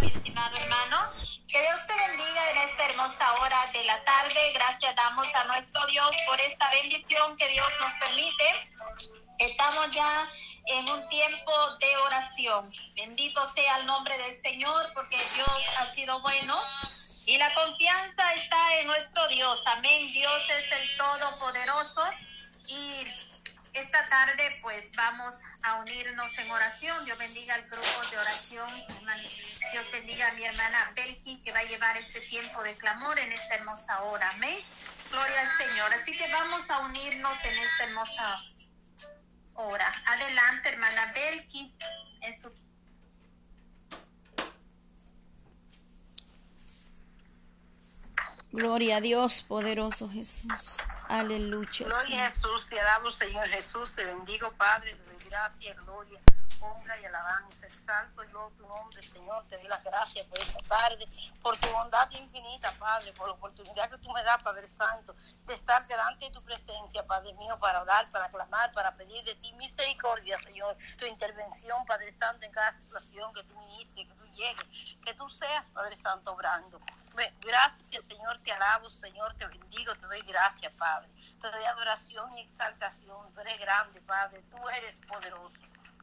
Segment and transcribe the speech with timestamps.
[0.00, 0.96] mi estimado hermano.
[1.46, 4.52] Que Dios te bendiga en esta hermosa hora de la tarde.
[4.54, 8.44] Gracias damos a nuestro Dios por esta bendición que Dios nos permite.
[9.38, 10.30] Estamos ya
[10.68, 12.70] en un tiempo de oración.
[12.96, 16.58] Bendito sea el nombre del Señor porque Dios ha sido bueno.
[17.26, 19.62] Y la confianza está en nuestro Dios.
[19.66, 20.00] Amén.
[20.12, 22.04] Dios es el Todopoderoso.
[22.66, 23.04] Y
[23.74, 27.04] esta tarde pues vamos a unirnos en oración.
[27.04, 28.68] Dios bendiga al grupo de oración.
[29.72, 33.32] Dios bendiga a mi hermana Belki que va a llevar este tiempo de clamor en
[33.32, 34.30] esta hermosa hora.
[34.30, 34.58] Amén.
[35.10, 35.92] Gloria al Señor.
[35.94, 38.42] Así que vamos a unirnos en esta hermosa
[39.56, 40.02] hora.
[40.06, 41.76] Adelante, hermana Belki,
[42.22, 42.50] en su
[48.54, 50.78] Gloria a Dios, poderoso Jesús.
[51.08, 51.86] Aleluya.
[51.86, 56.20] Gloria a Jesús, te alabo, Señor Jesús, te bendigo, Padre, te doy gracia, gloria,
[56.60, 57.66] honra y alabanza.
[57.66, 61.04] Exalto yo tu nombre, Señor, te doy las gracias por esta tarde,
[61.42, 65.54] por tu bondad infinita, Padre, por la oportunidad que tú me das, Padre Santo, de
[65.54, 69.52] estar delante de tu presencia, Padre mío, para orar, para clamar, para pedir de ti
[69.54, 74.96] misericordia, Señor, tu intervención, Padre Santo, en cada situación que tú ministres, que tú llegues,
[75.04, 76.78] que tú seas, Padre Santo, obrando.
[77.40, 81.08] Gracias, Señor, te alabo, Señor, te bendigo, te doy gracias, Padre.
[81.40, 83.32] Te doy adoración y exaltación.
[83.32, 85.54] Tú eres grande, Padre, tú eres poderoso.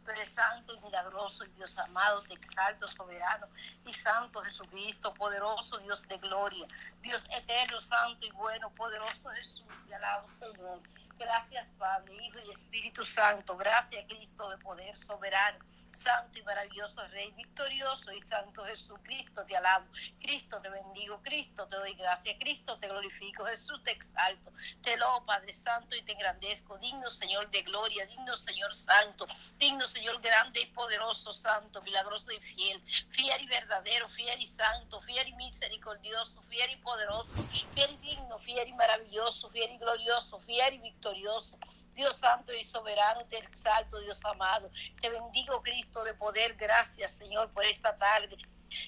[0.06, 3.48] Tú eres santo y milagroso, Dios amado, te exalto, soberano
[3.86, 6.66] y santo Jesucristo, poderoso Dios de gloria,
[7.02, 10.80] Dios eterno, santo y bueno, poderoso Jesús, te alabo, Señor.
[11.20, 13.56] Gracias, Padre, Hijo y Espíritu Santo.
[13.58, 15.60] Gracias, Cristo de poder soberano
[15.94, 19.86] santo y maravilloso Rey, victorioso y santo Jesucristo, te alabo,
[20.20, 25.24] Cristo te bendigo, Cristo te doy gracias, Cristo te glorifico, Jesús te exalto, te lo
[25.26, 30.62] Padre Santo y te engrandezco, digno Señor de gloria, digno Señor Santo, digno Señor grande
[30.62, 36.42] y poderoso, santo, milagroso y fiel, fiel y verdadero, fiel y santo, fiel y misericordioso,
[36.44, 37.32] fiel y poderoso,
[37.76, 41.58] fiel y digno, fiel y maravilloso, fiel y glorioso, fiel y victorioso.
[41.94, 44.70] Dios santo y soberano, te exalto, Dios amado.
[45.00, 46.56] Te bendigo, Cristo de poder.
[46.56, 48.38] Gracias, Señor, por esta tarde.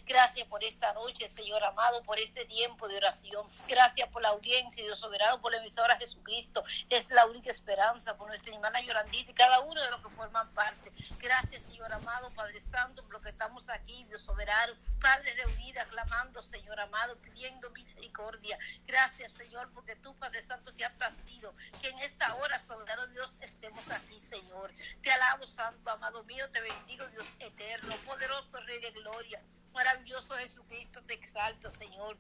[0.06, 3.48] Gracias por esta noche, Señor amado, por este tiempo de oración.
[3.68, 6.64] Gracias por la audiencia, Dios soberano, por la emisora Jesucristo.
[6.90, 10.54] Es la única esperanza por nuestra hermana Yorandita y cada uno de los que forman
[10.54, 10.92] parte.
[11.20, 11.53] Gracias,
[11.94, 14.74] amado, Padre Santo, por lo que estamos aquí, Dios soberano.
[15.00, 18.58] Padre de unida, clamando, Señor amado, pidiendo misericordia.
[18.86, 23.38] Gracias, Señor, porque tú, Padre Santo, te has placido que en esta hora, soberano Dios,
[23.42, 24.72] estemos aquí, Señor.
[25.02, 29.42] Te alabo, Santo, amado mío, te bendigo, Dios eterno, poderoso Rey de gloria.
[29.74, 32.18] Maravilloso Jesucristo, te exalto, Señor.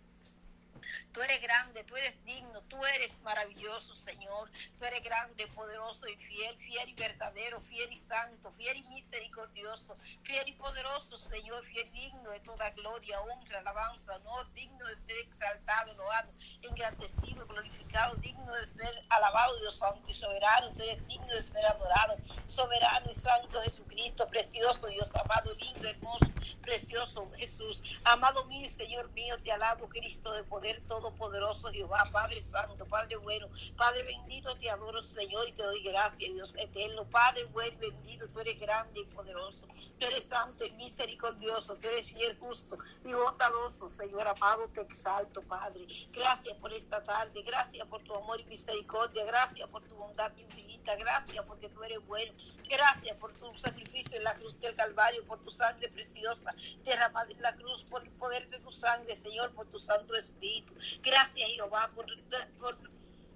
[1.11, 4.51] Tú eres grande, tú eres digno, tú eres maravilloso, Señor.
[4.77, 9.97] Tú eres grande, poderoso y fiel, fiel y verdadero, fiel y santo, fiel y misericordioso,
[10.23, 14.95] fiel y poderoso, Señor, fiel y digno de toda gloria, honra, alabanza, honor, digno de
[14.95, 20.71] ser exaltado, loado, engrandecido, glorificado, digno de ser alabado, Dios santo y soberano.
[20.73, 22.17] Tú eres digno de ser adorado,
[22.47, 26.25] soberano y santo Jesucristo, precioso, Dios amado, lindo, hermoso,
[26.61, 27.83] precioso Jesús.
[28.03, 33.49] Amado mío, Señor mío, te alabo, Cristo de poder todopoderoso Jehová, Padre Santo, Padre bueno,
[33.77, 38.39] Padre bendito, te adoro Señor y te doy gracias, Dios eterno, Padre bueno, bendito, tú
[38.39, 39.67] eres grande y poderoso,
[39.99, 45.41] tú eres santo y misericordioso, tú eres fiel, justo y bondadoso, Señor amado, te exalto,
[45.43, 45.85] Padre.
[46.11, 50.95] Gracias por esta tarde, gracias por tu amor y misericordia, gracias por tu bondad infinita,
[50.95, 52.33] gracias porque tú eres bueno,
[52.69, 56.53] gracias por tu sacrificio en la cruz del Calvario, por tu sangre preciosa
[56.83, 60.62] derramada en la cruz, por el poder de tu sangre, Señor, por tu Santo Espíritu.
[61.01, 62.05] Gracias Jehová por,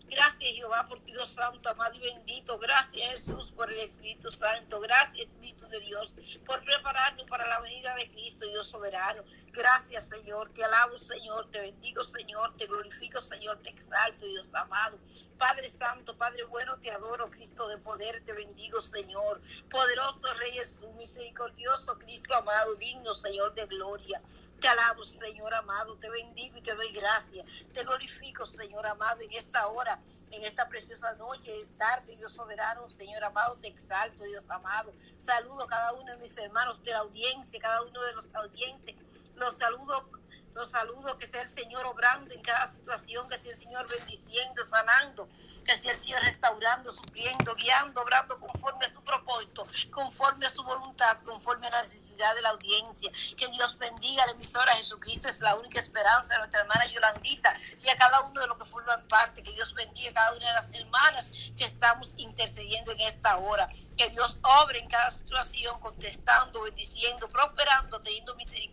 [0.09, 2.57] Gracias Jehová por Dios Santo, amado y bendito.
[2.57, 4.79] Gracias Jesús por el Espíritu Santo.
[4.79, 6.13] Gracias Espíritu de Dios
[6.45, 9.23] por prepararnos para la venida de Cristo, Dios soberano.
[9.51, 14.97] Gracias Señor, te alabo Señor, te bendigo Señor, te glorifico Señor, te exalto Dios amado.
[15.37, 19.41] Padre Santo, Padre bueno, te adoro, Cristo de poder, te bendigo, Señor.
[19.69, 24.21] Poderoso Rey Jesús, misericordioso Cristo amado, digno, Señor de gloria.
[24.59, 27.46] Te alabo, Señor amado, te bendigo y te doy gracias.
[27.73, 29.99] Te glorifico, Señor amado, en esta hora,
[30.31, 34.93] en esta preciosa noche, tarde, Dios soberano, Señor amado, te exalto, Dios amado.
[35.16, 38.96] Saludo a cada uno de mis hermanos de la audiencia, cada uno de los audientes.
[39.35, 40.09] Los saludo
[40.58, 44.66] los saludo, que sea el Señor obrando en cada situación, que sea el Señor bendiciendo,
[44.66, 45.29] sanando,
[45.67, 50.64] que sea el Señor restaurando, supliendo, guiando, obrando conforme a su propósito, conforme a su
[50.64, 53.11] voluntad, conforme a la necesidad de la audiencia.
[53.35, 57.53] Que Dios bendiga a la emisora Jesucristo, es la única esperanza de nuestra hermana Yolandita
[57.84, 59.43] y a cada uno de los que forman parte.
[59.43, 63.69] Que Dios bendiga a cada una de las hermanas que estamos intercediendo en esta hora.
[63.97, 68.67] Que Dios obre en cada situación, contestando, bendiciendo, prosperando, teniendo misericordia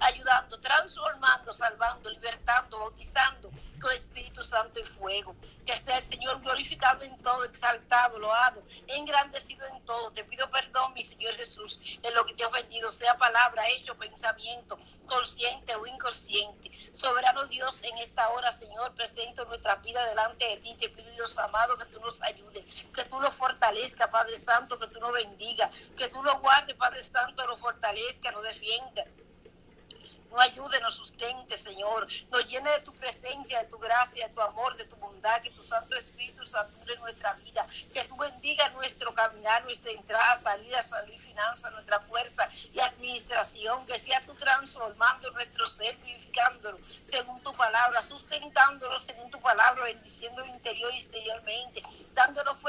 [0.00, 5.34] ayudando, transformando, salvando, libertando, bautizando con Espíritu Santo y fuego.
[5.66, 10.10] Que sea el Señor glorificado en todo, exaltado, loado, engrandecido en todo.
[10.10, 13.96] Te pido perdón, mi Señor Jesús, en lo que te he ofendido, sea palabra, hecho,
[13.96, 16.70] pensamiento, consciente o inconsciente.
[16.92, 20.74] Soberano Dios, en esta hora, Señor, presento nuestra vida delante de ti.
[20.74, 24.86] Te pido, Dios amado, que tú nos ayudes, que tú lo fortalezcas, Padre Santo, que
[24.88, 29.04] tú nos bendiga, que tú lo guardes, Padre Santo, lo fortalezca, lo defienda.
[30.30, 32.06] Nos ayude, nos sustente, Señor.
[32.30, 35.50] Nos llene de tu presencia, de tu gracia, de tu amor, de tu bondad, que
[35.50, 41.12] tu Santo Espíritu sature nuestra vida, que tú bendiga nuestro caminar, nuestra entrada, salida, salud
[41.12, 47.52] y finanza, nuestra fuerza y administración, que sea tú transformando nuestro ser, vivificándolo según tu
[47.54, 51.82] palabra, sustentándolo según tu palabra, bendiciendo el interior y exteriormente,
[52.14, 52.59] fuerza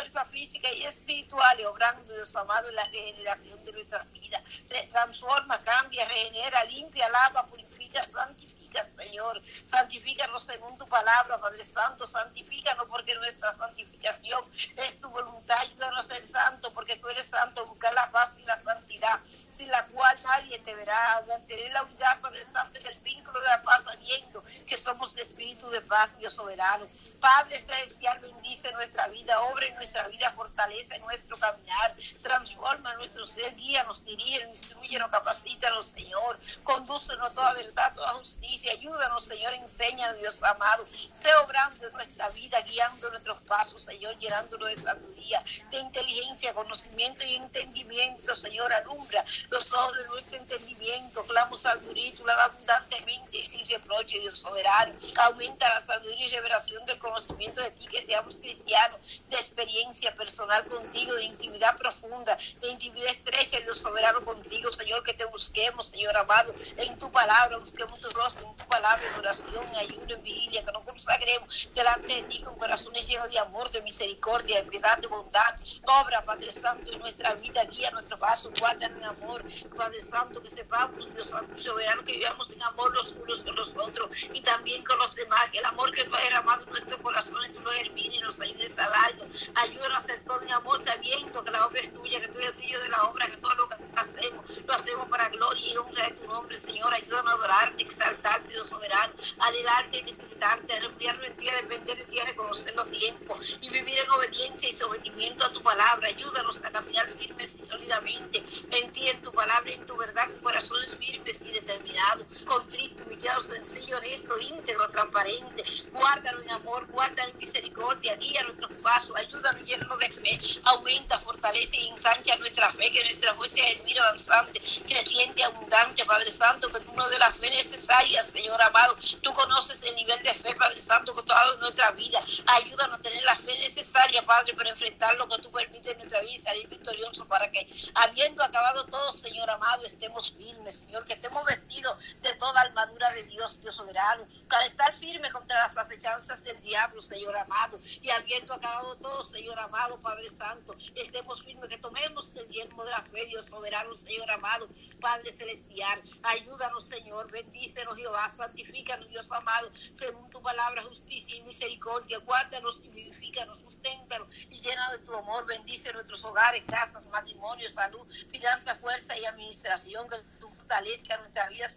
[0.41, 4.41] física y espiritual y obrando, Dios amado, en la regeneración de nuestra vida.
[4.89, 9.39] Transforma, cambia, regenera, limpia, lava, purifica, santifica, Señor.
[9.65, 12.07] Santifícanos según tu palabra, Padre Santo.
[12.07, 14.43] Santifícanos porque nuestra santificación
[14.77, 15.59] es tu voluntad.
[15.59, 17.67] Ayúdanos a ser santo porque tú eres santo.
[17.67, 19.19] Buscar la paz y la santidad
[19.61, 21.23] sin la cual nadie te verá.
[21.27, 22.19] Mantener la unidad,
[22.51, 26.33] Santo, en el vínculo de la paz, sabiendo que somos de espíritu de paz, Dios
[26.33, 26.87] soberano.
[27.19, 33.55] Padre celestial, bendice nuestra vida, obra en nuestra vida, fortalece nuestro caminar, transforma nuestro ser,
[33.55, 36.39] guíanos, dirígenos, instruyenos, capacítanos, Señor.
[36.63, 38.71] Condúcenos a toda verdad, toda justicia.
[38.71, 40.87] Ayúdanos, Señor, enséñanos, Dios amado.
[41.13, 47.23] Sé obrando en nuestra vida, guiando nuestros pasos, Señor, llenándonos de sabiduría, de inteligencia, conocimiento
[47.23, 48.73] y entendimiento, Señor.
[48.73, 51.23] Alumbra los ojos de nuestro entendimiento.
[51.23, 54.93] Clamo sabiduría, tú la das abundantemente y sin reproche, Dios soberano.
[55.17, 58.99] Aumenta la sabiduría y revelación del conocimiento de ti, que seamos cristianos,
[59.29, 65.13] de experiencia personal contigo, de intimidad profunda, de intimidad estrecha, Dios soberano contigo, Señor, que
[65.13, 69.67] te busquemos, Señor amado, en tu palabra, busquemos tu rostro, en tu palabra, en oración,
[69.71, 73.69] en ayuno, en vigilia, que nos consagremos delante de ti con corazones llenos de amor,
[73.71, 75.55] de misericordia, de piedad, de bondad.
[75.83, 79.40] Obra, Padre Santo, en nuestra vida, guía nuestro paso, guarda en amor,
[79.75, 83.69] Padre Santo, que sepamos, Dios Santo, soberano, que vivamos en amor los unos con los
[83.75, 87.01] otros y también con los demás, que el amor que tú has derramado en nuestro
[87.01, 89.25] corazón, tú lo hermine y nos ayudes a darlo.
[89.55, 92.57] Ayúdanos a hacer todo en amor, sabiendo que la obra es tuya, que tú eres
[92.57, 96.03] tuyo de la obra, que todo lo que hacemos, lo hacemos para gloria y honra
[96.07, 96.93] de tu nombre, Señor.
[96.93, 102.05] Ayúdanos a adorarte, exaltarte, Dios soberano, anhelarte, necesitarte, a refugiarnos en ti, a depender de
[102.05, 106.07] ti, a reconocer los tiempos y vivir en obediencia y sometimiento a tu palabra.
[106.07, 107.60] Ayúdanos a caminar firmes y
[107.91, 113.03] sólidamente en ti, en tu palabra, en tu verdad, con corazones firmes y determinados, contrito,
[113.03, 115.63] humillado, sencillo, honesto, íntegro, transparente.
[115.91, 117.70] Guárdanos en amor, guárdanos en misericordia,
[118.01, 123.35] guía nuestros pasos, ayúdanos llenos de fe, aumenta, fortalece y ensancha nuestra fe, que nuestra
[123.35, 128.23] fe el miro avanzante, creciente, abundante, Padre Santo, que tú nos de la fe necesaria,
[128.23, 128.95] Señor amado.
[129.21, 132.23] Tú conoces el nivel de fe, Padre Santo, que tú has dado en nuestra vida.
[132.47, 136.21] Ayúdanos a tener la fe necesaria, Padre, para enfrentar lo que tú permites en nuestra
[136.21, 141.13] vida y salir victorioso para que, habiendo acabado todo, Señor amado, estemos firmes, Señor, que
[141.13, 146.41] estemos vestidos de toda armadura de Dios, Dios soberano, para estar firmes contra las acechanzas
[146.43, 151.77] del diablo, Señor amado, y habiendo acabado todo, Señor amado, Padre Santo, estemos firmes, que
[151.77, 157.97] tomemos el yermo de la fe, Dios soberano, Señor amado, Padre celestial, ayúdanos, Señor, bendícenos,
[157.97, 164.61] Jehová, santifícanos, Dios amado, según tu palabra, justicia y misericordia, guárdanos y vivifícanos, susténtanos y
[164.61, 170.17] llena de tu amor, bendice nuestros hogares, casas, matrimonio, salud, finanza, fuerza y administración, que
[170.39, 171.73] tú fortalezca nuestra vida,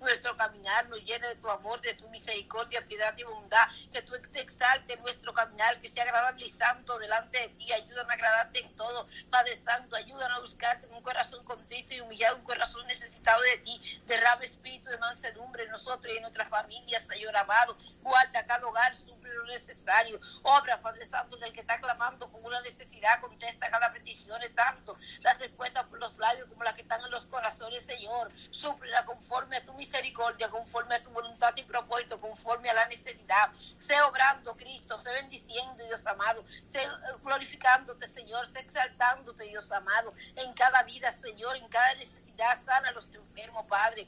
[0.00, 4.12] nuestro caminar, nos llene de tu amor, de tu misericordia, piedad y bondad, que tú
[4.32, 8.60] te exalte nuestro caminar, que sea agradable y santo delante de ti, ayúdanos a agradarte
[8.60, 12.86] en todo, Padre Santo, ayúdanos a buscarte con un corazón contrito y humillado, un corazón
[12.86, 17.76] necesitado de ti, derrama espíritu de mansedumbre en nosotros y en nuestras familias, Señor amado,
[18.02, 22.60] guarda cada hogar, suple lo necesario, obra, Padre Santo, del que está clamando con una
[22.60, 27.10] necesidad, contesta cada petición, tanto las respuestas por los labios como las que están en
[27.10, 32.68] los corazones, Señor, súplela conforme a tu misericordia, conforme a tu voluntad y propósito, conforme
[32.68, 36.80] a la necesidad, sé obrando, Cristo, sé bendiciendo, Dios amado, sé
[37.22, 42.92] glorificándote, Señor, sé exaltándote, Dios amado, en cada vida, Señor, en cada necesidad, sana a
[42.92, 44.06] los enfermos, Padre.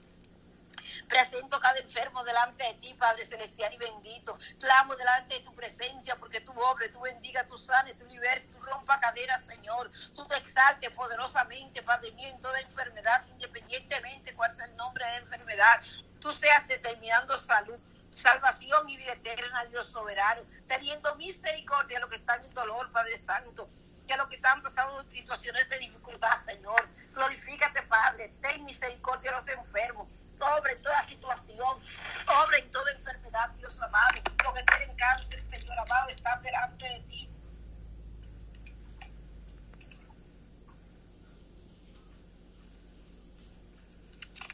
[1.07, 4.39] Presento cada enfermo delante de ti, Padre Celestial y bendito.
[4.59, 8.61] Clamo delante de tu presencia porque tu obra, tú bendiga, tú sane, tú liberes, tú
[8.61, 9.91] rompa caderas, Señor.
[10.15, 15.11] Tú te exaltes poderosamente, Padre mío, en toda enfermedad, independientemente cuál sea el nombre de
[15.11, 15.81] la enfermedad.
[16.21, 17.79] Tú seas determinando salud
[18.19, 23.19] salvación y vida eterna, Dios soberano, teniendo misericordia a los que están en dolor, Padre
[23.19, 23.69] Santo,
[24.07, 26.89] que a los que están pasando situaciones de dificultad, Señor.
[27.15, 28.33] Glorifícate, Padre.
[28.41, 30.25] Ten misericordia de los enfermos.
[30.39, 31.79] Sobre toda situación,
[32.27, 34.21] sobre en toda enfermedad, Dios amado.
[34.45, 37.29] Los que tienen cáncer, Señor amado, están delante de ti.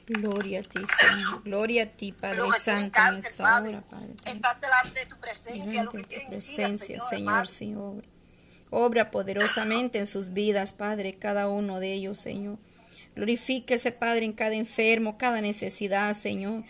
[0.07, 1.43] Gloria a ti, Señor.
[1.45, 4.15] Gloria a ti, Padre Santo, en esta Padre, hora, Padre.
[4.25, 5.65] están delante de tu presencia.
[5.65, 7.75] Delante que de tu presencia, sida, Señor, sí,
[8.75, 9.11] obra.
[9.11, 12.59] Poderosamente en sus vidas, Padre, cada uno de ellos, Señor.
[13.15, 16.65] Glorifíquese, Padre, en cada enfermo, cada necesidad, Señor.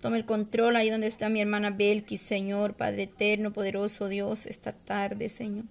[0.00, 4.72] Tome el control ahí donde está mi hermana Belkis, Señor, Padre eterno, poderoso Dios, esta
[4.72, 5.66] tarde, Señor.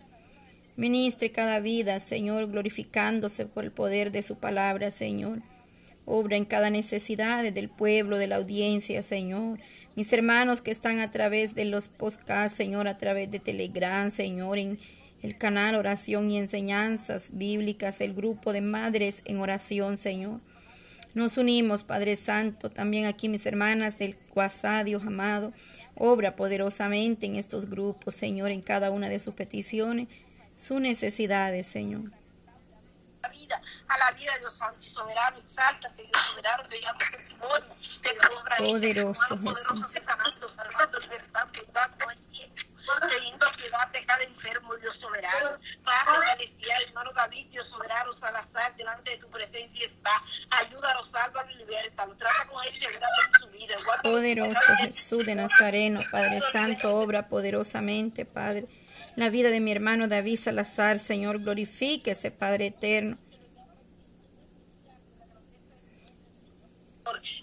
[0.75, 5.41] Ministre cada vida, Señor, glorificándose por el poder de su palabra, Señor.
[6.05, 9.59] Obra en cada necesidad del pueblo, de la audiencia, Señor.
[9.95, 14.59] Mis hermanos que están a través de los podcasts, Señor, a través de Telegram, Señor,
[14.59, 14.79] en
[15.21, 20.39] el canal Oración y Enseñanzas Bíblicas, el grupo de madres en oración, Señor.
[21.15, 25.51] Nos unimos, Padre Santo, también aquí mis hermanas del WhatsApp, Dios amado.
[25.95, 30.07] Obra poderosamente en estos grupos, Señor, en cada una de sus peticiones,
[30.55, 32.11] sus necesidades, Señor.
[33.21, 37.75] la vida, a la vida Dios Santo y soberano, exáltate, Dios soberano, te llamo testimonio
[38.03, 39.87] de tu obra Poderoso Jesús.
[40.55, 42.53] salvando, libertando, dando el cielo,
[43.09, 44.75] teniendo piedad de cada enfermo,
[45.37, 45.69] Dios soberano.
[45.83, 50.11] Padre celestial, hermano David, Dios soberano, Salazar, delante de tu presencia está.
[50.51, 52.15] Ayúdalo, sálvalo y libértalo.
[52.15, 53.75] Trata con él y en su vida.
[53.83, 58.67] Guárdalo Poderoso Jesús de Nazareno, Padre Santo, obra poderosamente, Padre.
[59.15, 63.17] La vida de mi hermano David Salazar, Señor, glorifíquese, Padre eterno.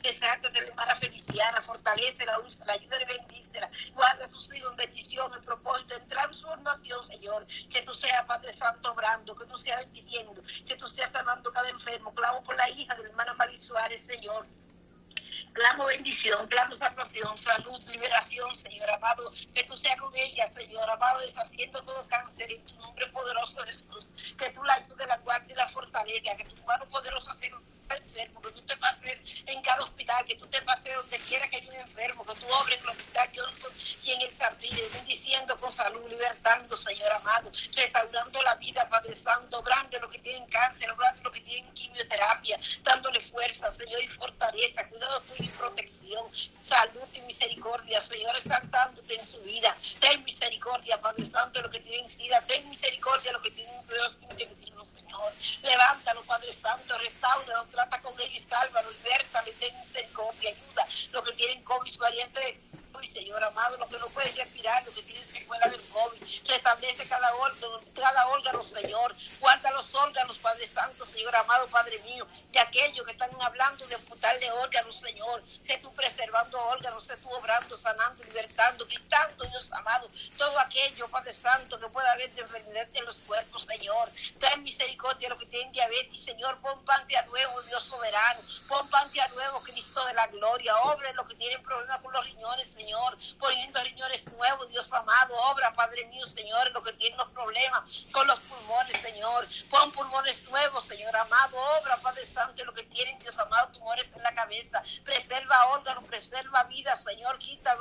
[0.02, 5.44] Exacto, de Feliciana, fortalece la la ayuda de bendícela, guarda sus hijos en bendición, en
[5.44, 5.65] propósito,
[7.26, 7.46] Señor.
[7.72, 11.68] Que tú seas, Padre Santo, obrando, que tú seas bendiciendo, que tú seas sanando cada
[11.68, 12.14] enfermo.
[12.14, 14.46] Clamo por la hija de la hermana Mari Suárez, Señor.
[15.52, 19.32] Clamo bendición, clamo salvación, salud, liberación, Señor amado.
[19.54, 24.06] Que tú seas con ella, Señor amado, deshaciendo todo cáncer en tu nombre poderoso, Jesús.
[24.38, 26.36] Que tú la ayudes, la guardes y la fortaleza.
[26.36, 27.50] Que tu mano poderosa sea
[27.96, 28.42] enfermo.
[28.42, 30.26] Que tú te pases en cada hospital.
[30.26, 32.26] Que tú te pases donde quiera que haya un enfermo.
[32.26, 34.82] Que tú obres en el hospital Johnson y en el Sardine.
[34.92, 37.50] Bendiciendo con salud, libertando, Señor amado.
[37.74, 39.58] Restaurando la vida, Padre Santo.
[39.58, 42.60] Obrando los que tienen cáncer, obrando los que tienen quimioterapia.
[42.82, 44.88] Dándole fuerza, Señor, y fortaleza.
[44.88, 46.24] Cuidado tuyo y protección.
[46.68, 49.76] Salud y misericordia, Señor, exaltándote en su vida.
[50.00, 52.40] Ten misericordia, Padre Santo, de los que tienen sida.
[52.40, 55.32] Ten misericordia de los que tienen cuidados intensivos, Señor.
[55.62, 60.86] Levántalo, Padre Santo, restauralo, trata con ellos y sálvalo, libértalo y ten misericordia, ayuda.
[61.12, 62.60] Los que tienen COVID, variante
[62.98, 67.06] Uy, Señor amado, los que no pueden respirar, los que tienen secuela del COVID, restablece
[67.06, 72.58] cada órgano, cada órgano, Señor, guarda los órganos, Padre Santo, Señor amado, Padre mío, de
[72.58, 73.30] aquellos que están
[74.26, 79.70] hablando de órganos, Señor, sé tú preservando órganos, sé tú obrando, sanando, libertando, quitando, Dios
[79.72, 84.62] amado, todo aquello, Padre Santo, que pueda haber de enfermedad en los cuerpos, Señor, ten
[84.62, 89.10] misericordia de los que tienen diabetes, Señor, pon pan a nuevo, Dios soberano, pon pan
[89.20, 93.18] a nuevo, Cristo de la gloria, obre los que tienen problemas con los riñones, Señor,
[93.38, 98.26] poniendo riñones nuevos, Dios amado, obra, Padre mío, Señor, los que tienen los problemas con
[98.26, 103.38] los pulmones, Señor, pon pulmones nuevos, Señor amado, obra, Padre Santo, los que tienen, Dios
[103.38, 107.76] amado, tumores en la cabeza, preserva órganos, preserva vida, Señor, quita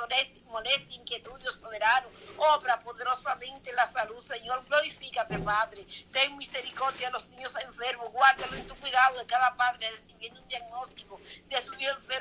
[0.47, 7.27] molestia, inquietud, Dios soberano, obra poderosamente la salud, Señor, glorifícate, Padre, ten misericordia de los
[7.29, 12.14] niños enfermos, guárdalo en tu cuidado de cada padre, recibiendo un diagnóstico de su enfermo,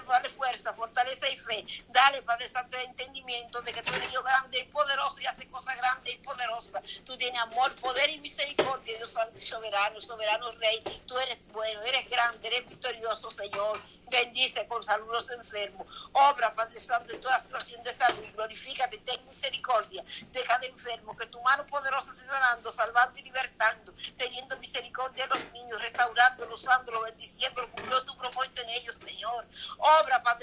[1.04, 4.64] fortaleza y fe, dale, Padre Santo, el entendimiento de que tú eres Dios grande y
[4.64, 10.00] poderoso y hace cosas grandes y poderosas, tú tienes amor, poder y misericordia, Dios soberano,
[10.00, 13.80] soberano Rey, tú eres bueno, eres grande, eres victorioso, Señor,
[14.10, 19.26] bendice con salud los enfermos, obra, Padre Santo, en toda situación de salud, glorifícate, ten
[19.26, 20.04] misericordia.
[20.32, 25.34] De cada enfermo, que tu mano poderosa esté sanando, salvando y libertando, teniendo misericordia de
[25.34, 28.83] los niños, restaurándolos, usándolos, bendiciéndolos, cumpliendo tu propósito en ellos,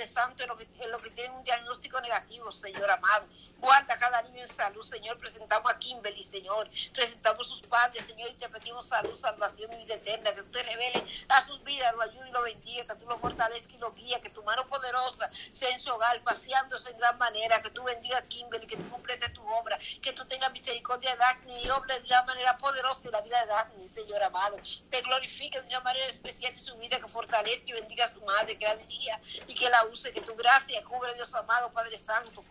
[0.02, 3.28] Padre Santo, en lo que, en lo que tienen un diagnóstico negativo, Señor amado,
[3.62, 8.32] guarda cada niño en salud, Señor, presentamos a Kimberly, Señor, presentamos a sus padres, Señor,
[8.32, 11.94] y te pedimos salud, salvación y vida eterna, que tú te reveles a sus vidas,
[11.94, 14.66] lo ayude y lo bendiga, que tú lo fortalezcas y lo guíes, que tu mano
[14.68, 18.78] poderosa sea en su hogar, paseándose en gran manera, que tú bendiga a Kimberly, que
[18.78, 22.58] tú completes tu obra, que tú tengas misericordia de Daphne y obre de una manera
[22.58, 24.58] poderosa en la vida de Daphne, Señor amado.
[24.90, 28.22] Te glorifique de una manera especial en su vida, que fortalezca y bendiga a su
[28.22, 32.00] madre, que la dirija y que la use, que tu gracia cubre, Dios amado, Padre
[32.00, 32.44] Santo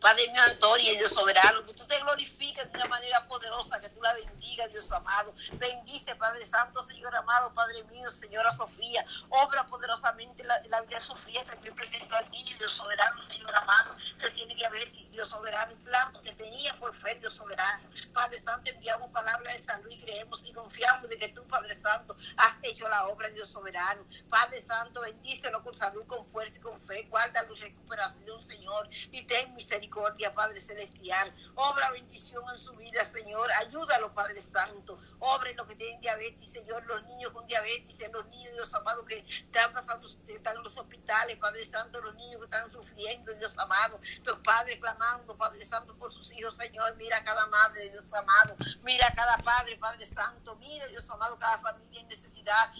[0.00, 4.00] Padre mío, Antonio, Dios soberano, que tú te glorifiques de una manera poderosa, que tú
[4.00, 5.34] la bendigas, Dios amado.
[5.52, 9.04] Bendice, Padre Santo, Señor amado, Padre mío, Señora Sofía.
[9.28, 13.54] Obra poderosamente la, la vida de Sofía, que yo presento al niño, Dios soberano, Señor
[13.54, 17.84] amado, que tiene diabetes, Dios soberano, plan que tenía por fe, Dios soberano.
[18.14, 22.16] Padre Santo, enviamos palabras de salud y creemos y confiamos de que tú, Padre Santo,
[22.38, 24.02] has hecho la obra, Dios soberano.
[24.30, 27.02] Padre Santo, bendícelo con salud, con fuerza y con fe.
[27.10, 29.89] Guarda tu recuperación, Señor, y ten misericordia,
[30.34, 31.34] Padre Celestial.
[31.54, 33.50] Obra bendición en su vida, Señor.
[33.58, 34.98] Ayúdalo, Padre Santo.
[35.18, 39.04] Obra en los que tienen diabetes, Señor, los niños con diabetes, los niños, Dios amado,
[39.04, 43.52] que están pasando, están en los hospitales, Padre Santo, los niños que están sufriendo, Dios
[43.58, 44.00] amado.
[44.24, 46.96] Los padres clamando, Padre Santo, por sus hijos, Señor.
[46.96, 48.56] Mira a cada madre, Dios amado.
[48.82, 50.56] Mira a cada padre, Padre Santo.
[50.56, 52.70] Mira, Dios amado, cada familia en necesidad